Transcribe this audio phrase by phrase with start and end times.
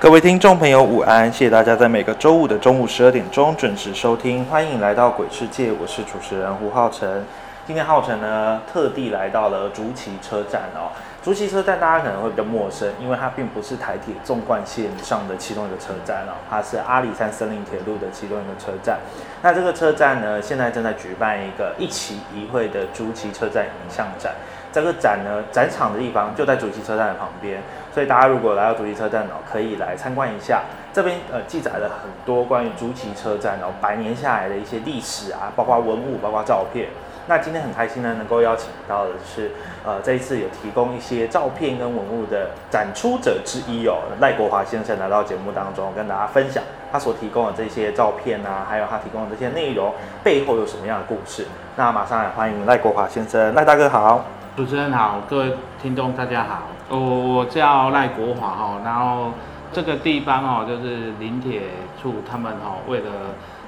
[0.00, 1.30] 各位听众朋友，午安！
[1.32, 7.24] 谢谢大家在每个周五的中午十二点钟准时收听，欢迎来到鬼世界，我是主持人胡浩辰。
[7.66, 10.94] 今天浩辰呢，特地来到了竹崎车站哦。
[11.20, 19.00] 竹崎车站大家可能会比较陌生，因为它并不是台铁纵贯线上的其中一个车站哦，它是阿里山森林铁路的其中一个车站。
[19.42, 24.32] 那这个车站呢，现在正在举办一个一期一会的竹崎车站影像展。
[24.72, 30.62] 这个展呢，展场的地方就在竹崎车站的旁边，所以大家如果来到竹崎车站哦，可以来参观一下。
[30.92, 36.88] 这边呃记载了很多关于竹崎车站哦百年下来的一些历史啊，包括文物，包括照片。
[37.28, 39.50] 那今天很开心呢，能够邀请到的是，
[39.84, 49.92] 呃，这一次有提供一些照片跟文物的展出者之一哦，赖国华先生来到节目当中，跟大家分享他所提供的这些照片啊，还有他提供的这些内容
[50.24, 51.46] 背后有什么样的故事。
[51.76, 54.37] 那马上来欢迎赖国华先生，赖大哥好。
[54.58, 59.30] 主持人好，各位听众大家好，我我叫赖国华哈，然后
[59.72, 61.62] 这个地方哦，就是林铁
[62.02, 63.06] 处他们哦，为了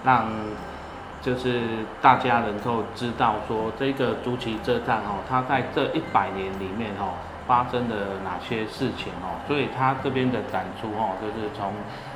[0.03, 0.27] 让
[1.23, 1.61] 就是
[2.03, 7.15] 大家能够知道说这个竹崎车站哦，它在这一百年里面哦
[7.47, 11.73] 发生了哪些事情哦，所以它这边的展出哦，就是从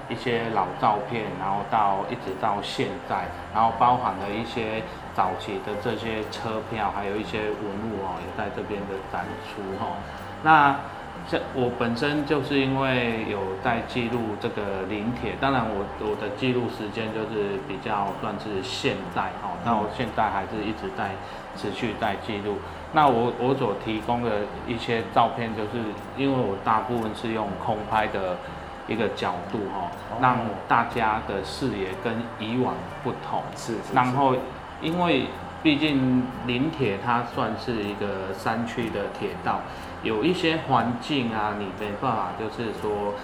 [0.08, 4.82] 一些老照片，然后到一直到现在，然后包含了一些。
[5.14, 9.94] 早期的这些车票，还有一些文物哦，也在这边的展出哦。
[10.42, 10.74] 那
[11.30, 21.12] 这我本身就是因为有在记录这个临铁，当然我我的记录时间就是比较算是现代哦，那我现在还是一直在
[21.56, 22.58] 持续在记录。
[22.92, 25.78] 那我我所提供的一些照片，就是
[26.16, 28.36] 因为我大部分是用空拍的
[28.86, 29.90] 一个角度哈，
[30.20, 34.34] 让大家的视野跟以往不同，是，然后。
[34.82, 35.24] 因为
[35.62, 39.60] 毕竟临铁它算是一个山区的铁道，
[40.02, 43.14] 有一些环境啊，你没办法就是说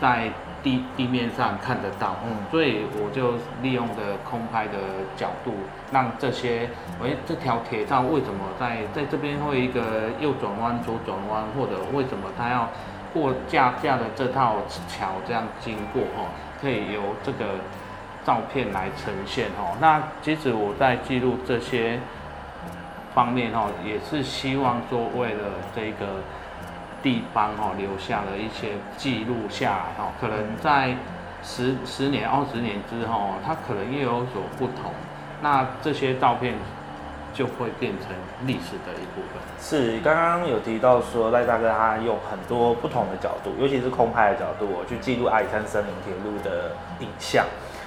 [0.00, 0.30] 在
[0.62, 4.78] 地地面上看得到，嗯，所以我就利用的空拍的
[5.14, 5.52] 角度，
[5.92, 6.70] 让这些，
[7.02, 12.70] 哎，这条铁道为什么在在这边会一个右转弯、左转弯，或者为什么它要
[13.14, 14.56] 过架架的这套
[14.88, 16.28] 桥这样经过哈，
[16.60, 17.46] 可以由这个。
[18.26, 22.00] 照片来呈现哦，那其实我在记录这些
[23.14, 25.44] 方面哦，也是希望说为了
[25.76, 26.06] 这个
[27.02, 30.96] 地方哦，留下了一些记录下来哦，可能在
[31.42, 34.90] 十十年、二十年之后，它可能又有所不同，
[35.42, 36.54] 那这些照片
[37.34, 38.08] 就会变成
[38.46, 39.42] 历史的一部分。
[39.60, 47.44] 是，刚刚有提到说赖大哥他用很多不同的角度，尤其是空拍的角度，去记录阿里山森林铁路的影像。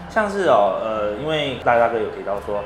[0.09, 2.63] 像是哦，呃，因为赖大哥有提到说，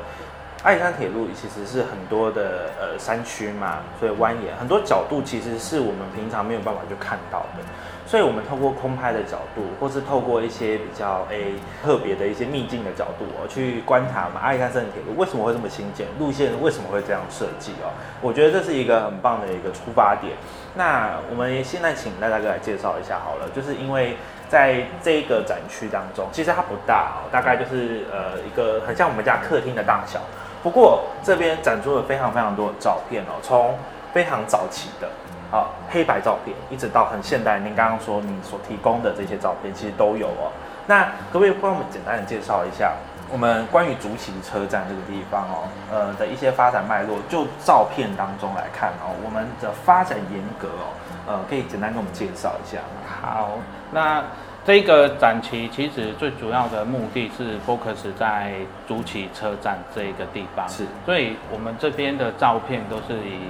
[0.62, 7.64] 阿里山铁路其实是很多的呃山区嘛，所以蜿蜒很多角度其实是我们平常没有办法去看到的，
[8.06, 17.90] 所以我们透过空拍的角度，或是透过一些比较诶特别的一些秘境的角度哦，去观察嘛阿里山森林铁路为什么会这么新建，路线为什么会这样设计哦，
[18.20, 20.32] 我觉得这是一个很棒的一个出发点。
[20.76, 24.16] 那我们现在请赖大哥来介绍一下好了，就是因为。
[24.52, 30.20] 在这个展区当中，其实它不大哦，大概就是呃一个很像我们家客厅的大小。
[30.62, 33.76] 不过这边展出了非常非常多的照片哦，从
[34.12, 35.08] 非常早期的
[35.50, 37.58] 啊黑白照片，一直到很现代。
[37.58, 40.52] 您刚刚说你所提供的这些照片，其实都有哦。
[40.86, 42.92] 那可不可以帮我们简单的介绍一下
[43.30, 47.18] 我们关于竹崎车站这个地方哦，呃的一些发展脉络？
[47.28, 50.94] 就照片当中来看哦，我们的发展严格哦，
[51.26, 53.02] 呃，可以简单跟我们介绍一下吗？
[53.20, 53.50] 好，
[53.90, 54.22] 那。
[54.64, 58.52] 这个展期其实最主要的目的是 focus 在
[58.86, 63.40] 竹崎车站这一个地方，是，所以我们这边的照片都是以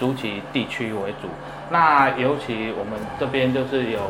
[0.00, 1.28] 竹崎地区为主。
[1.70, 4.00] 那尤其我们这边就是有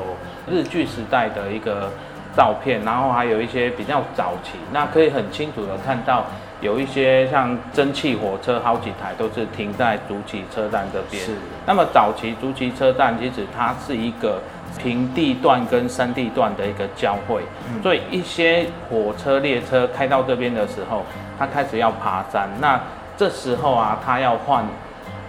[0.48, 1.90] 日据时代的一个
[2.36, 6.26] 照片，然后还有一些比较早期，那可以很清楚的看到
[6.60, 11.24] 有一些像蒸汽火车，好几台都是停在竹崎车站这边。
[11.24, 11.32] 是
[11.66, 14.40] 那么早期竹崎车站其实它是一个
[14.78, 17.42] 平地段跟山地段的一个交汇，
[17.82, 21.02] 所以一些火车列车开到这边的时候，
[21.38, 22.80] 它开始要爬山，那
[23.16, 24.64] 这时候啊，它要换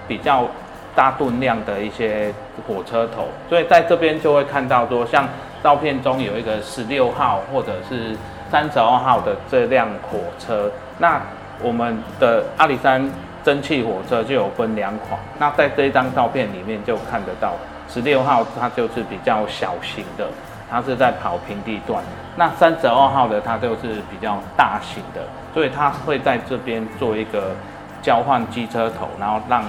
[0.07, 0.45] 比较
[0.95, 2.33] 大吨量的一些
[2.67, 5.27] 火车头，所以在这边就会看到说，像
[5.61, 8.15] 照片中有一个十六号或者是
[8.51, 11.21] 三十二号的这辆火车，那
[11.61, 13.07] 我们的阿里山
[13.43, 17.53] 蒸汽火车就有分两款，那在这一张照片里面就看得到，
[17.89, 20.27] 十六号它就是比较小型的，
[20.69, 22.03] 它是在跑平地段，
[22.35, 25.21] 那三十二号的它就是比较大型的，
[25.53, 27.55] 所以它会在这边做一个
[28.01, 29.63] 交换机车头，然后让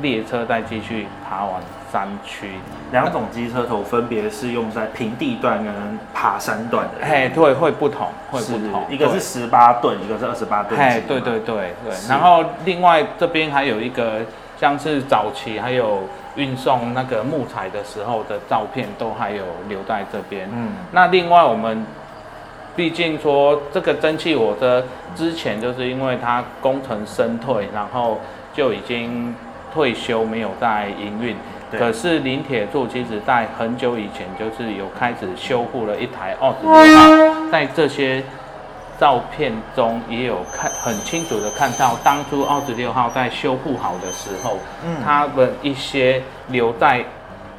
[0.00, 1.60] 列车再继续爬往
[1.90, 2.50] 山区。
[2.92, 5.72] 两种机车头分别是用在平地段跟
[6.14, 7.06] 爬山段的。
[7.06, 8.84] 嘿，对，会不同，会不同。
[8.90, 10.78] 一个是对十八吨，一个是二十八吨。
[10.78, 11.94] 嘿，对对对对。
[12.08, 14.20] 然后另外这边还有一个
[14.58, 16.02] 像是早期还有
[16.36, 20.48] 运送那个木材的时候的照片，都还有留在这边。
[20.52, 21.84] 嗯，那另外我们
[22.76, 24.84] 毕竟说这个蒸汽火车
[25.14, 28.20] 之前就是因为它工程深退，然后
[28.52, 29.34] 就已经
[29.72, 31.34] 退休，没有在营运。
[31.68, 38.22] 对可是林铁柱其实在很久以前就是有开始修复了一台二十六号，在这些
[38.98, 47.04] 照片中也有看很清楚的看到当初二十六号在修复好的时候，嗯他们一些留在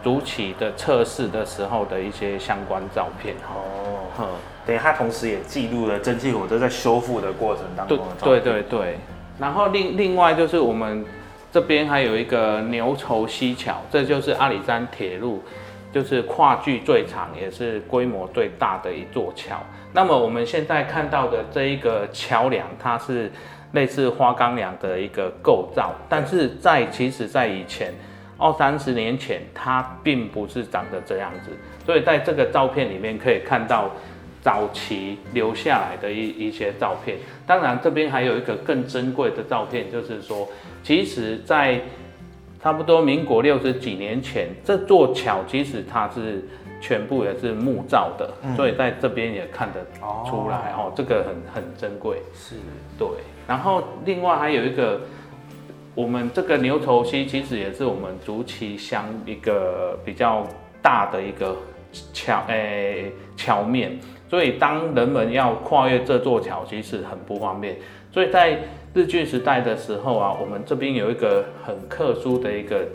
[0.04, 3.36] 主体的测试的时候的一些相关照片。
[3.48, 4.28] 哦，嗯，
[4.66, 8.54] 等于它同时也记录了蒸汽火车在修复的过程当中的照对片。
[8.54, 8.98] 对对。
[9.40, 11.06] 然后另另外就是我们
[11.52, 15.44] 这边还有一个牛稠溪桥，这就是阿里山铁路，
[15.92, 19.58] 就是跨距最长也是规模最大的一座桥。
[19.98, 23.32] 那么我们现在看到的这一个桥梁，它是
[23.72, 27.92] 类似花岗梁的一个构造，但是在其实在以前。
[28.40, 31.50] 二三十年前，它并不是长得这样子，
[31.84, 33.90] 所以在这个照片里面可以看到
[34.44, 37.18] 早期留下来的一一些照片。
[37.48, 40.48] 当然，这边还有一个更珍贵的照片，就是说，
[40.84, 41.82] 其实，在
[42.62, 46.48] 差不多民国六十几年前，这座桥其实它是
[46.80, 49.86] 全部也是木造的，所以在这边也看得
[50.30, 52.22] 出来哦，这个很很珍贵。
[52.34, 52.56] 是
[52.98, 53.08] 对，
[53.48, 55.02] 然后另外还有一个，
[55.96, 60.46] 我们这个牛头溪其实也是我们竹崎乡一个比较
[60.82, 61.56] 大的一个
[62.14, 67.78] 桥，诶、桥面，所以当人们要跨越这座桥，其实很不方便。
[68.12, 68.60] 所以在
[68.94, 72.86] 日据时代的时候啊，我们这边有一个很特殊的一个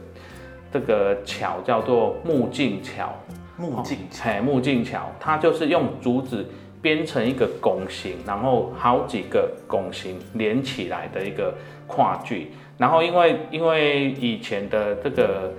[0.72, 3.12] 这个桥，叫做木镜桥。
[3.62, 4.42] 木镜桥。
[4.42, 6.44] 木镜桥，它就是用竹子
[6.82, 11.54] 编成一个拱形，然后好几个拱形连起来的一个
[11.86, 12.50] 跨距。
[12.76, 15.52] 然后因为因为以前的这个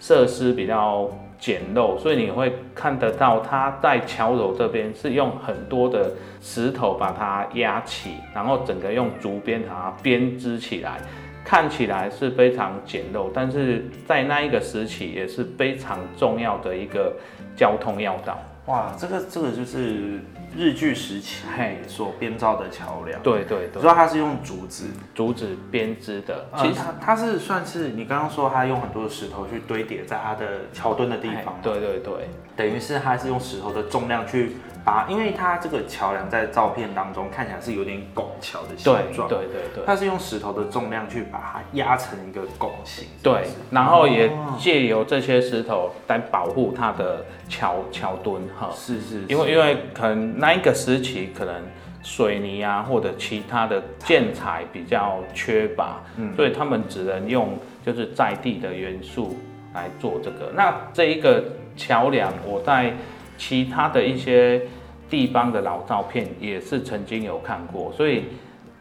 [0.00, 6.10] 设施比较简陋，所以你会看得到它在桥头这边是用很多的
[6.40, 10.98] 石头把它压起，然后整个用竹编把它编织起来。
[11.42, 17.16] 看起来是非常简陋，但是在那一个时期也是非常重要的一个
[17.56, 18.38] 交通要道。
[18.66, 20.20] 哇，这个这个就是
[20.56, 21.44] 日据时期
[21.88, 48.70] 所编造的桥梁。，对对对，主要它是用竹子，竹子编织的，其实它它是算是你刚刚说它用很多的石头去堆叠在它的桥墩的地方，哎对对对，等于是它是用石头的重量去把，因为它这个桥梁在照片当中看起来是有点拱桥的形状，对对对它是用石头的重量去把它压成一个拱形，对然后也哦借由这些石头来保护它的桥桥墩哈。
[48.74, 51.54] 是是，因为因为可能那一个时期可能
[52.02, 56.34] 水泥啊或者其他的建材比较缺乏，嗯。
[56.34, 59.36] 所以他们只能用就是在地的元素
[59.74, 60.50] 来做这个。
[60.54, 61.44] 那这一个
[61.76, 62.94] 桥梁，我在
[63.40, 64.60] 其他的一些
[65.08, 68.24] 地方的老照片也是曾经有看过，所以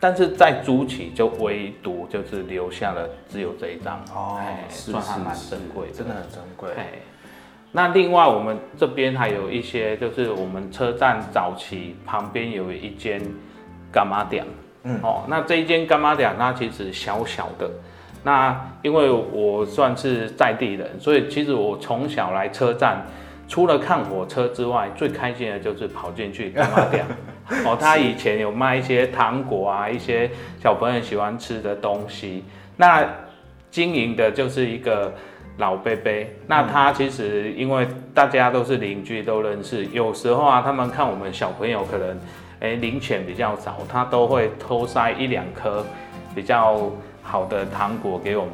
[0.02, 3.98] 但是在竹崎就唯独就是留下了只有这一张。
[4.14, 6.88] 哦哎，算还蛮珍贵的，真的很珍贵，哎，
[7.72, 13.22] 那另外我们这边还有一些，就是我们车站早期旁边有一间
[13.94, 14.46] 干妈店，
[14.84, 15.00] 嗯。
[15.02, 17.72] 哦，那这一间干妈店它其实小小的，
[18.26, 23.06] 那因为我算是在地人，所以其实我从小来车站。
[23.50, 27.04] 除了看火车之外，最开心的就是跑进去 干妈店。
[27.66, 30.30] 哦，他以前有卖一些糖果啊，一些
[30.62, 32.46] 小朋友喜欢吃的东西。
[32.78, 33.04] 那
[33.72, 35.12] 经营的就是一个
[35.58, 36.12] 老伯伯，
[36.46, 42.20] 那他其实因为大家都是邻居，都认识，有时候啊，他们看我们小朋友可能，
[42.60, 45.84] 哎零钱比较少，他都会偷塞一两颗
[46.36, 46.92] 比较
[47.24, 48.54] 好的糖果给我们。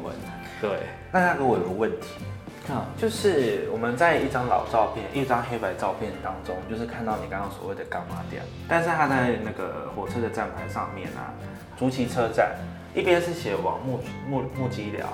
[0.60, 0.70] 对，
[1.12, 2.24] 那大哥，我有个问题，
[2.68, 11.32] 啊，就是我们在一张老照片、一张黑白照片当中，就是看到你刚刚所谓的干嘛店，但是它在那个火车的站牌上面啊，
[11.78, 12.56] 竹崎车站
[12.94, 15.06] 一边是写往木木木吉寮，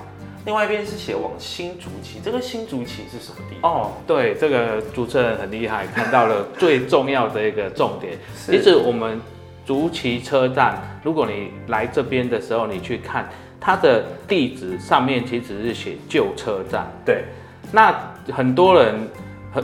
[0.45, 2.19] 另外一边是写往新竹崎。
[2.23, 3.71] 这个新竹崎是什么地方？
[3.71, 8.17] 哦，对，这个主持人很厉害，看到了 最重要的一个重点。
[8.35, 9.21] 其实我们
[9.65, 13.29] 竹崎车站，如果你来这边的时候，你去看
[13.59, 16.85] 它的地址上面其实是写旧车站。
[17.05, 17.23] 对，
[17.71, 18.95] 那很多人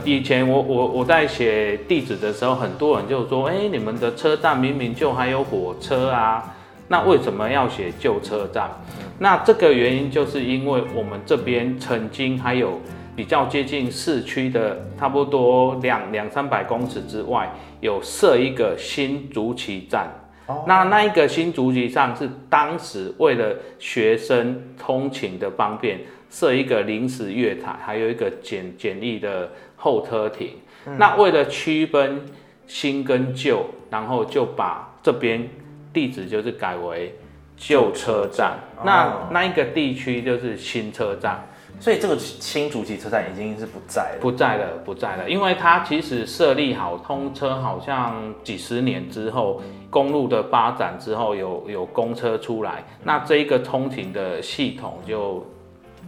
[0.04, 6.54] 以前我我我在写地址的时候，很多人就说，哎、你们的车站明明就还有火车啊，
[6.88, 8.70] 那为什么要写旧车站？
[9.18, 12.80] 那这个原因就是因为我们这边曾经还有
[13.14, 20.08] 比较接近市区的，差不多两两三百公尺之外，有设一个新竹崎站。
[20.46, 26.00] 哦那那一个新竹崎站是当时为了学生通勤的方便，
[26.30, 30.50] 设一个临时月台，还有一个简简易的候车亭。
[30.96, 32.22] 那为了区分
[32.66, 35.46] 新跟旧，然后就把这边
[35.92, 37.14] 地址就是改为
[37.56, 38.52] 旧车站。
[38.76, 41.44] 哦那那一个地区就是新车站。
[41.78, 44.18] 所以这个新竹崎车站已经是不在了。
[44.20, 55.46] 不在了，不在了，因为它其实设立好通车，好像几十年之后，公路的发展之后有有公车出来，那这一个通勤的系统就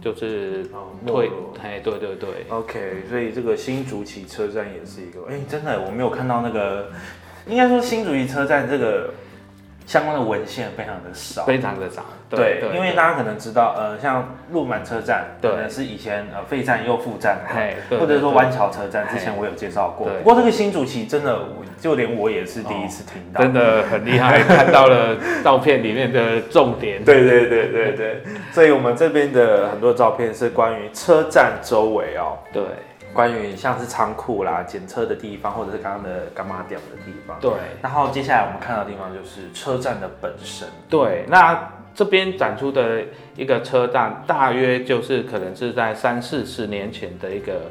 [0.03, 1.31] 就是哦退
[1.61, 6.91] 哎，对对对，OK，所以这个新竹崎车站也是一个，哎、真的我没有看到那个，
[7.47, 9.13] 应该说新竹崎车站这个
[9.85, 11.43] 相关的文献非常的少。
[11.43, 15.51] 非常的少，对，因为大家可能知道，呃，像鹿满车站，对。
[15.51, 17.39] 可能是以前呃废站又复站
[17.89, 20.07] 或者说对湾桥车站，之前我有介绍过。
[20.23, 21.39] 不过这个新主席真的，
[21.79, 23.41] 就连我也是第一次听到。
[23.41, 32.63] 真的很厉害， 看到了照片里面的重点，对对对对对，所以我们这边的很多照片是关于车站周围哦，对
[33.13, 37.37] 关于像是仓库啦、检测的地方，或者是刚刚的干妈店的地方。
[37.39, 37.51] 对
[37.81, 40.67] 然后接下来我们看到的地方就是车站的本身。
[40.89, 43.03] 对，那这边展出的
[43.35, 47.69] 一个车站，大约就是可能是在三四十年前的一个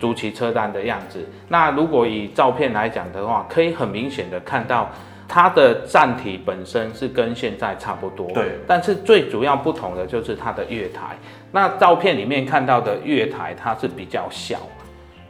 [0.00, 1.24] 竹崎车站的样子。
[1.48, 4.90] 那如果以照片来讲的话，可以很明显的看到
[5.34, 8.50] 它的站体本身是跟现在差不多，对。
[8.66, 11.16] 但是最主要不同的就是它的月台。
[11.50, 14.58] 那照片里面看到的月台，它是比较小。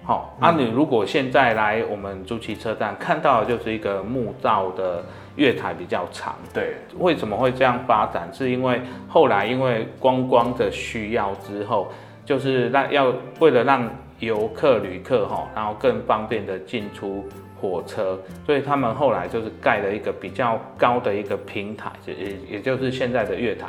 [0.02, 5.04] 好、啊，你如果现在来我们竹崎车站看到的就是一个木造的
[5.36, 8.28] 月台比较长，对，为什么会这样发展？
[8.32, 11.92] 是因为后来因为观光的需要之后，
[12.24, 17.24] 就是让要为了让游客旅客哈，然后更方便的进出
[17.62, 23.68] 火车，所以他们后来就是盖了一个比较高的一个平台，也也也就是现在的月台。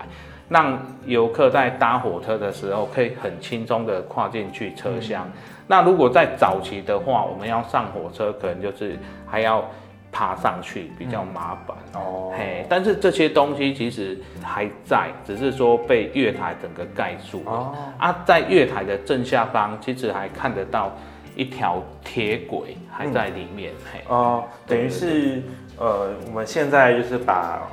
[0.49, 5.25] 让游客在搭火车的时候可以很轻松的跨进去车厢。
[5.67, 9.63] 那如果在早期的话，我们要上火车，可能就是还要
[10.11, 11.75] 爬上去，比较麻烦。
[11.93, 17.51] 哦，嘿，但是这些东西其实还在，只是说被月台整个盖住了。
[17.51, 20.91] 哦，啊，在月台的正下方，其实还看得到
[21.35, 23.71] 一条铁轨还在里面。
[23.91, 25.41] 嘿，哦，等于是
[25.77, 27.67] 呃，我们现在就是把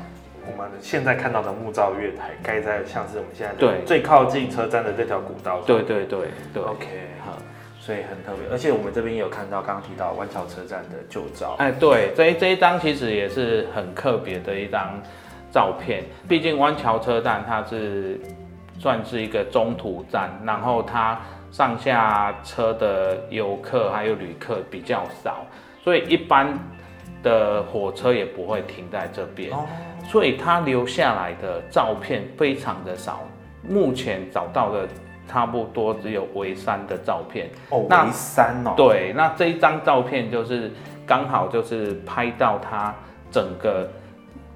[0.50, 5.66] 我们现在看到的木造月台盖在像是我们现在对最靠近车站的这条古道上。
[5.66, 6.62] 对对对对。
[6.62, 6.86] ，OK，
[7.24, 7.36] 好
[7.78, 11.56] 所以很特别，而且我们这边也有看到刚刚提到湾桥车站的旧照。
[11.58, 15.00] 哎，对，这一这一张其实也是很特别的一张
[15.50, 16.04] 照片。
[16.28, 18.20] 毕竟湾桥车站它是
[18.78, 25.44] 算是一个中途站，然后它上下车的游客还有旅客比较少，
[25.82, 26.56] 所以一般
[27.22, 29.52] 的火车也不会停在这边。
[29.52, 29.66] 哦，
[30.08, 33.20] 所以他留下来的照片非常的少，
[33.68, 34.88] 目前找到的
[35.28, 37.50] 差不多只有围山的照片。
[37.70, 40.70] 哦，那围山哦，，对，那这一张照片就是
[41.06, 42.94] 刚好就是拍到它
[43.30, 43.88] 整个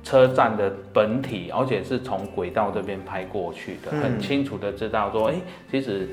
[0.02, 5.34] 车站的本体，而且是从轨道这边拍过去的，嗯很清楚的知道说，哎、
[5.70, 6.08] 其实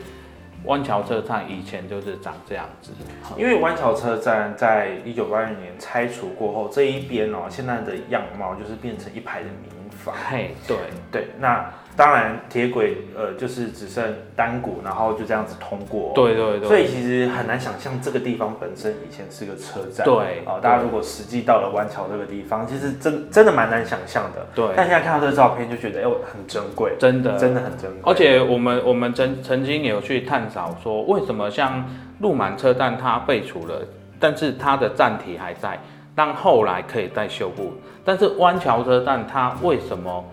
[0.65, 2.91] 湾桥车站以前就是长这样子。
[3.37, 10.15] 因为湾桥车站在一九八二年拆除过后，这一边哦，现在的样貌就是变成一排的民房。
[10.29, 10.77] 嘿，对，
[11.11, 14.03] 对，那当然铁轨呃就是只剩
[14.35, 16.13] 单股，然后就这样子通过。。
[16.15, 20.05] 对对对，所以其实很难想象这个地方本身以前是个车站。
[20.05, 24.47] 对哦，大家如果实际到了湾桥这个地方，其实真真的蛮难想象的。
[24.55, 28.11] 对但现在看到这个照片，就觉得哎、呦很珍贵，真的真的很珍贵。
[28.11, 31.85] 而且我们我们曾曾经有去探讨说，为什么像
[32.19, 33.85] 鹿满车站它废除了，
[34.19, 35.79] 但是它的站体还在，
[36.15, 37.73] 但后来可以再修复。
[38.03, 40.23] 但是湾桥车站它为什么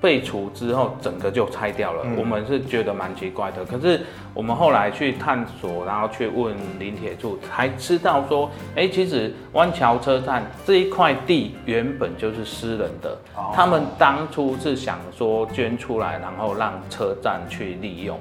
[0.00, 2.02] 废除之后整个就拆掉了？
[2.04, 3.64] 嗯我们是觉得蛮奇怪的。
[3.64, 4.00] 可是
[4.32, 18.18] 我们后来去探索，然后去问林铁柱，才知道说，哎、其实湾桥车站这一块地原本就是私人的，哦他们当初是想说捐出来，然后让车站去利用。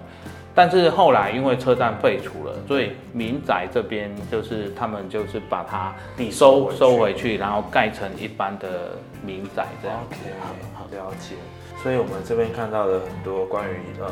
[0.55, 9.99] 但是后来因为车站废除了，所以民宅这边就是他们就是把它地收收回回去，然后盖成一般的民宅这样。
[10.07, 11.35] OK，了解。
[11.81, 14.11] 所以我们这边看到了很多关于呃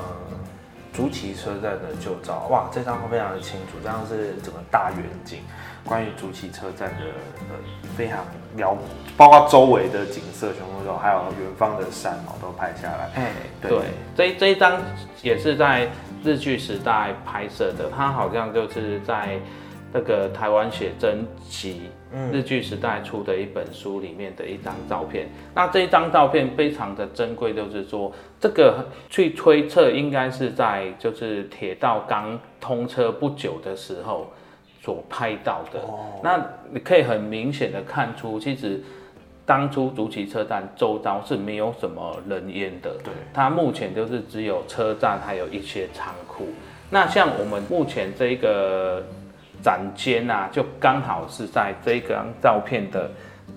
[0.93, 5.39] 竹崎车站的旧照，哇，这张非常的清楚，这张是整个大远景，
[5.84, 7.05] 关于竹崎车站的
[7.50, 7.55] 呃
[7.98, 8.19] 非常
[8.55, 8.77] 辽，
[9.17, 13.10] 包括周围的景色全部都，还有远方的山哦都拍下来。
[13.15, 13.31] 哎，
[13.62, 13.81] 对对，
[14.15, 14.79] 这这一张
[15.22, 15.89] 也是在
[16.24, 19.38] 日剧时代拍摄的，它好像就是在
[19.91, 25.27] 那个台湾写真集嗯日剧时代出的一本书里面的一张照片。
[25.53, 34.31] 那这一张照片非常的珍贵，就是说这个去推测应该是在就是铁道刚通车不久的时候
[34.81, 35.79] 所拍到的。
[35.79, 38.81] 哦那你可以很明显的看出，其实
[39.45, 42.91] 当初竹崎车站周遭是没有什么人烟的。
[43.03, 46.48] 对它目前就是只有车站，还有一些仓库。
[46.89, 49.03] 那像我们目前这个
[49.65, 53.10] 展间啊，就刚好是在这张照片的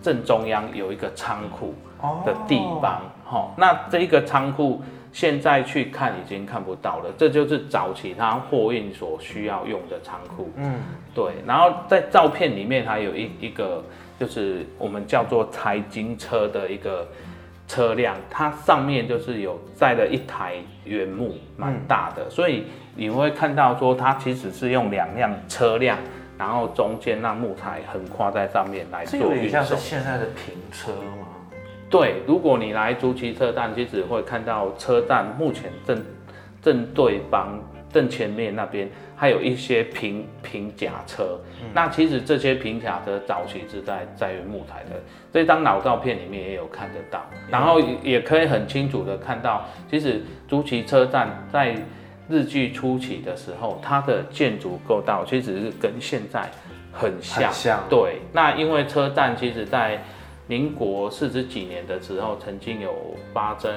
[0.03, 1.75] 正中央有一个仓库
[2.25, 3.03] 的地方。
[3.25, 10.51] 好、那这一个仓库现在去看已经看不到了，这就是早期它货运所需要用的仓库。
[10.57, 10.81] 嗯，
[11.15, 13.85] 对，然后在照片里面还有一一个
[14.19, 17.07] 就是我们叫做财经车的一个
[17.67, 22.65] 车辆，它上面就是有载了一台原木，蛮大的，所以
[22.99, 25.97] 你会看到说它其实是用两辆车辆，
[26.37, 29.77] 然后中间让木材横跨在上面来做运送有点像是。
[29.77, 31.29] 现在的平车吗？
[31.89, 36.05] 对，如果你来竹崎车站，其实会看到车站目前正
[36.61, 37.61] 正对方
[37.93, 41.39] 正前面那边还有一些平平甲车。
[41.73, 45.01] 那其实这些平甲车早期是在在于木材的，
[45.33, 51.77] 这张老照片里面也有看得到，然后也也可以很清楚的看到，其实竹崎车站在
[52.29, 56.51] 日据初期的时候，它的建筑构造其实是跟现在
[56.93, 57.45] 很像。
[57.45, 60.03] 很像对，那因为车站其实在
[60.47, 62.95] 民国四十几年的时候，曾经有
[63.33, 63.73] 发生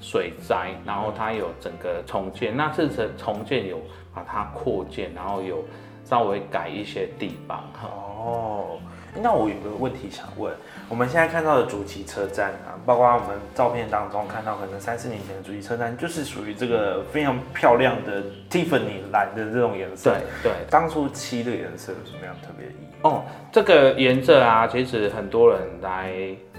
[0.00, 2.56] 水灾，然后它有整个重建。
[2.56, 3.80] 那这次重建有
[4.14, 5.64] 把它扩建，然后有
[6.04, 7.64] 稍微改一些地方。
[7.82, 8.78] 哦，
[9.20, 10.52] 那我有个问题想问，
[10.88, 20.16] 我们现在看到的主题车站啊，包括我们照片当中看到，可能三四年前的主题车站就是属于这个非常漂亮的 Tiffany 蓝的这种颜色。
[20.42, 20.52] 对，对。
[20.70, 22.86] 当初漆这个颜色有什么样特别的意义？
[23.02, 26.14] 哦，这个颜色啊，其实很多人来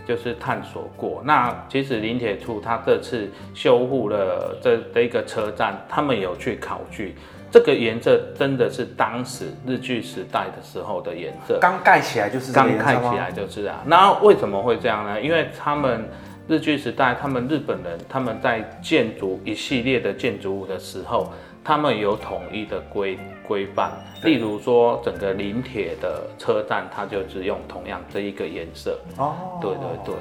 [0.06, 1.22] 就是探索过。
[1.24, 7.16] 那其实林铁处他这次修复了这这一个车站，他们有去考据，
[7.58, 11.58] 这个颜色真的是当时日据时代的时候的颜色。
[11.60, 13.82] 刚盖起来就是这个刚颜色吗看起来就是啊。
[13.88, 15.20] 那为什么会这样呢？
[15.20, 16.08] 因为他们
[16.48, 23.17] 日据时代，他们日本人他们在建筑一系列的建筑物的时候，他们有统一的规
[23.48, 23.91] 规范。
[24.24, 29.00] 例如说，整个临铁的车站，它就只用同样这一个颜色。
[29.17, 30.15] 哦，对对对，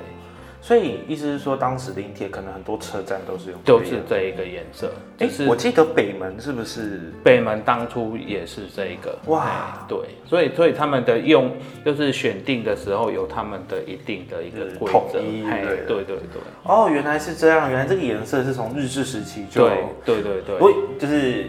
[0.67, 3.79] 所以意思是说，当时临铁可能很多车站都是用都。
[3.87, 4.91] 是这一个颜色。
[5.21, 7.13] 哎、就是我记得北门是不是？
[7.23, 11.53] 北门当初也是这一个哇哎对，所以所以他们的用
[11.85, 16.43] 就是选定的时候有他们的一定的一个就是规统则，对对对对。
[16.65, 21.45] 哦，原来是这样，原来这个颜色是从日治时期就对对对对，我就是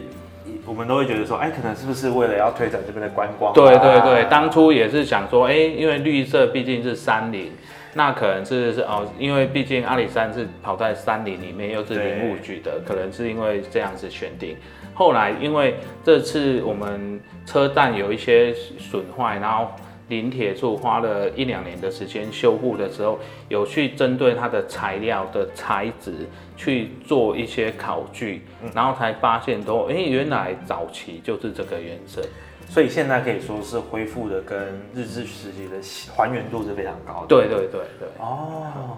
[0.64, 3.56] 我们都会觉得说，哎，可能是不是为了要推展这边的观光、啊？
[3.56, 7.52] 对对对，当初也是想说，哎、因为绿色毕竟是山林，
[7.94, 14.56] 那可能是是哦，因为毕竟阿里山是跑在山林里面，又是林务局的，可能是因为这样子选定。
[14.94, 19.72] 后来因为这次我们车站有一些损坏，然后
[20.10, 23.20] 林铁处花了一两年的时间修复的时候，
[23.50, 26.14] 有去针对它的材料的材质
[26.56, 28.42] 去做一些考据，
[28.74, 32.22] 然后才发现都，哎、原来早期就是这个原则。
[32.70, 34.58] 所以现在可以说是恢复的跟
[34.94, 35.78] 日治时期的
[36.16, 37.28] 还原度是非常高的。
[37.28, 38.98] 对对对对哦，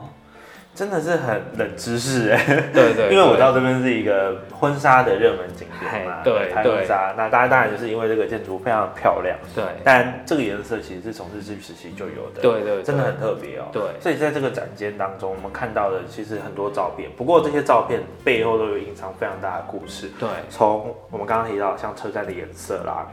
[0.76, 2.44] 真的是很冷知识 哎。
[2.74, 7.14] 对对， 因为我知道这边是一个婚纱的热门景点嘛，嘿对拍婚纱。
[7.18, 13.66] 那大家当然就是因为这个建筑非常漂亮，对但这个颜色其实是从日治时期就有的，对对，真的很特别哦。
[13.74, 20.10] 对所以在这个展间当中，我们看到的其实很多照片，不过这些照片背后都有隐藏非常大的故事。
[20.20, 23.06] 对从我们刚刚提到像车站的颜色啦，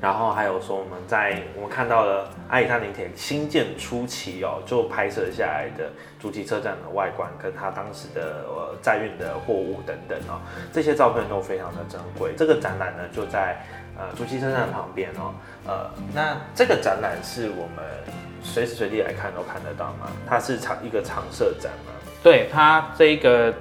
[0.00, 10.40] 然后还有说我们在我们看到了阿里山林铁新建初期哦，就拍摄下来的竹崎车站的外观，跟它当时的呃载运的货物等等哦，
[10.72, 12.34] 这些照片都非常的珍贵。
[12.36, 13.56] 这个展览呢就在
[13.98, 15.32] 呃竹崎车站旁边哦，
[15.66, 17.84] 呃，那这个展览是我们
[18.42, 20.08] 随时随地来看都看得到吗？
[20.28, 21.92] 它是常一个常设展吗？
[22.22, 23.54] 对它这一个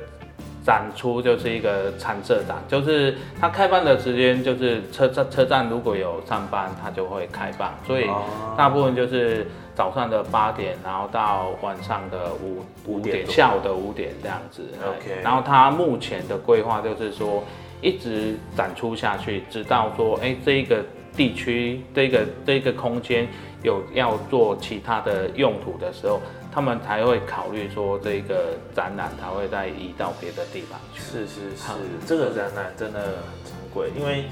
[0.65, 8.09] 展出就是一个常设展，就是它开放的时间就是车站车站如果有上班，它就会开放，所以
[8.57, 14.63] 大部分就是早上的八点，然后到晚上的五五点，下午的五点这样子。
[14.83, 17.43] OK，然后它目前的规划就是说
[17.79, 20.83] 一直展出下去，直到说哎这一个
[21.15, 23.27] 地区这个这个空间
[23.61, 26.19] 有要做其他的用途的时候。
[26.55, 31.01] 他们才会考虑说这个展览，才会再移到别的地方去。
[31.01, 31.73] 是是是，
[32.07, 33.11] 这个展览真的很
[33.43, 34.23] 珍贵，因为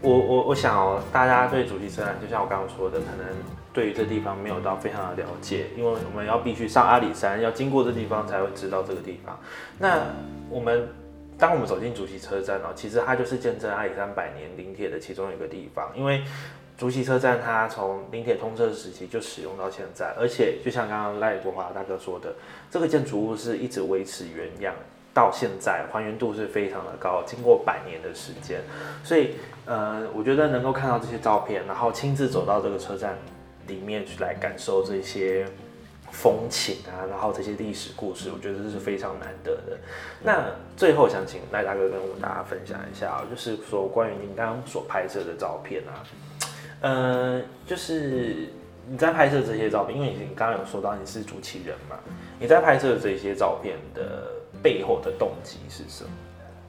[0.00, 3.26] 我我我想哦，大家对主题展览，就像我刚刚说的，可能
[3.74, 9.38] 对于这地方没有到非常的了解，因为我们要必须上阿里山，要经过这地方才会知道这个地方。
[9.78, 10.06] 那
[10.48, 10.88] 我们
[11.36, 16.22] 当我们走进主席车站哦，其实它就是见证阿里山百年林铁的其中一个地方，因为。
[16.80, 22.32] 竹崎车站，它从临铁通车时期就使用到现在，而且就像刚刚赖国华大哥说的，
[22.70, 24.74] 这个建筑物是一直维持原样
[25.12, 27.22] 到现在，还原度是非常的高。
[27.26, 28.62] 经过百年的时间，
[29.04, 29.34] 所以
[29.66, 33.18] 呃，我觉得能够看到这些照片，然后亲自走到这个车站
[33.66, 35.46] 里面去来感受这些
[36.10, 39.76] 风情啊，然后这些历史故事，我觉得这是非常难得的。
[40.22, 40.46] 那
[40.78, 46.00] 最后想请赖大哥跟我们大家分享一下，就是说关于您刚刚所拍摄的照片啊。
[46.80, 48.48] 呃，就是
[48.88, 51.96] 你在拍摄这些照片，因为你刚刚有说到你是主持人嘛，
[52.38, 54.28] 你在拍摄这些照片的
[54.62, 56.10] 背后的动机是什么？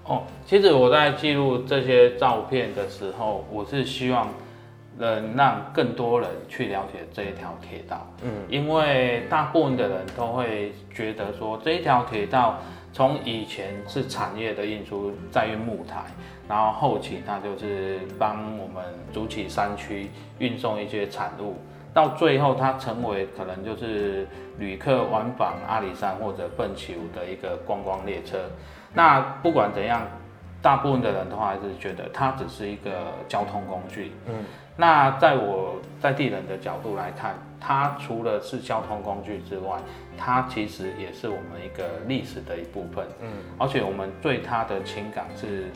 [0.05, 4.29] 哦，其实我在记录这些照片的时候，我是希望
[4.97, 8.05] 能让更多人去了解这一条铁道。
[8.23, 12.59] 嗯，因为大部分的人都会觉得说这一条铁道。
[12.93, 16.03] 从以前是产业的运输，在运木材，
[16.51, 18.83] 然后后期它就是帮我们
[19.13, 21.55] 主起山区运送一些产物，
[21.93, 24.27] 到最后它成为可能就是
[24.59, 28.37] 旅客往返阿里山或者笨球的一个观光列车。
[28.93, 30.05] 那不管怎样，
[30.61, 32.91] 大部分的人的话还是觉得它只是一个
[33.29, 34.11] 交通工具。
[34.27, 34.43] 嗯。
[34.75, 39.77] 那在我在地人的角度来看，它除了是交通工具之外，
[40.17, 43.07] 它其实也是我们一个历史的一部分。
[43.21, 45.69] 嗯，而且我们对它的情感是，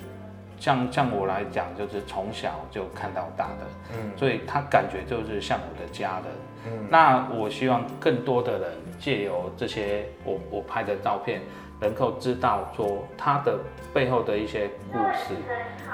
[0.59, 3.93] 像像我来讲，就是从小就看到大的。
[3.93, 6.25] 嗯，所以他感觉就是像我的家人。
[6.67, 11.41] 嗯，那我希望更多的人借由这些我我拍的照片。
[11.77, 13.59] 能够知道说他的
[13.93, 15.35] 背后的一些故事，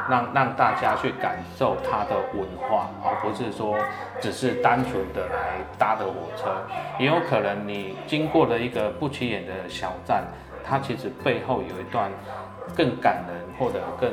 [0.08, 3.76] 让让大家去感受他的文化，而不是说
[4.22, 6.56] 只是单纯的来搭的火车。
[7.00, 10.24] 也有可能你经过了一个不起眼的小站，
[10.64, 12.12] 它其实背后有一段
[12.78, 14.08] 更感人或者更。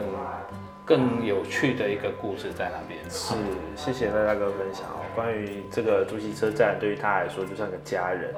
[0.88, 2.98] 更有趣的一个故事在那边。
[3.10, 3.34] 是，
[3.76, 5.04] 谢谢赖大哥分享哦。
[5.14, 8.34] 关于这个竹溪车站，对于他来说就像个家人。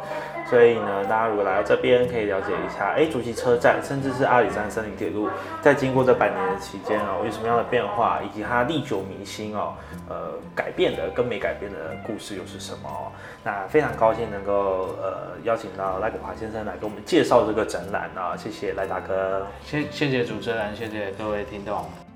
[0.49, 5.29] 所以呢，大家如果来到这边，可以了解一下，哎，竹溪车站，甚至是阿里山森林铁路，
[5.63, 9.75] 在经过这百年的期间哦，有什么样的变化，以及它历久弥新哦，
[10.09, 12.89] 呃，改变的跟没改变的故事又是什么？
[12.89, 19.47] 哦那非常高兴能够呃邀请到赖国华先生来给我们介绍这个展览啊，谢谢赖大哥。
[19.65, 22.10] 谢谢谢主持人，谢谢各位听众。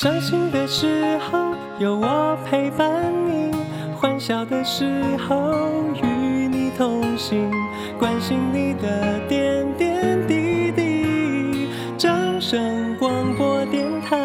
[0.00, 3.50] 伤心的时候有我陪伴你，
[3.96, 6.06] 欢笑的时候与
[6.46, 7.50] 你同行，
[7.98, 11.68] 关心你的点点滴滴。
[11.98, 14.16] 掌声广播电台。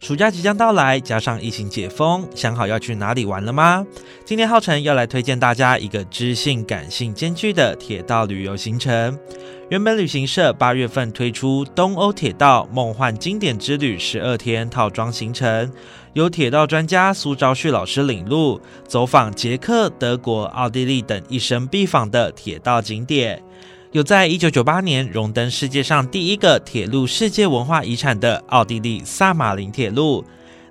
[0.00, 3.86] 暑假即将到来，加上疫情解封，想好要去哪里玩了吗？
[4.24, 9.16] 今天浩辰要来推荐大家一个知性感性兼具的铁道旅游行程。
[9.74, 15.68] 原本旅行社八月份推出东欧铁道梦幻经典之旅十二天套装行程，
[16.12, 23.42] 由铁道专家苏昭旭老师领路，走访捷克、德国、奥地利等一生必访的铁道景点。
[23.90, 30.24] 有在一九九八年荣登世界上第一个铁路世界文化遗产的奥地利萨马林铁路，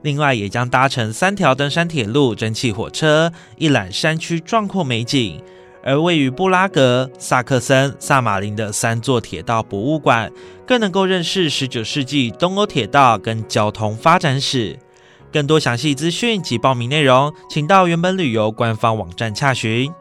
[0.03, 5.43] 另外也将搭乘三条登山铁路蒸汽火车，一览山区壮阔美景。
[5.83, 10.31] 而位于布拉格、萨克森、萨马林的三座铁道博物馆，
[10.65, 14.79] 更能够认识十九世纪东欧铁道跟交通发展史。
[15.31, 19.91] 更多详细资讯及报名内容，请到原本旅游官方网站查询。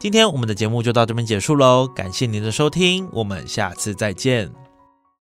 [0.00, 4.67] 今天我们的节目就到这边结束喽，感谢您的收听，我们下次再见。